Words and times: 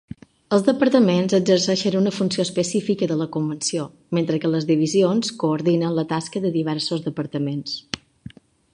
Els 0.55 0.63
"departaments" 0.67 1.35
exerceixen 1.39 1.97
una 1.99 2.13
funció 2.15 2.45
específica 2.47 3.09
de 3.13 3.19
la 3.21 3.29
convenció, 3.37 3.85
mentre 4.19 4.41
que 4.45 4.53
les 4.57 4.67
"divisions" 4.73 5.33
coordinen 5.45 5.97
la 6.01 6.09
tasca 6.15 6.45
de 6.47 6.57
diversos 6.61 7.09
departaments. 7.11 7.81